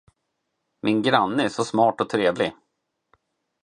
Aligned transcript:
Min 0.81 1.01
granne 1.01 1.43
är 1.43 1.49
så 1.49 1.65
smart 1.65 2.01
och 2.01 2.09
trevlig. 2.09 2.51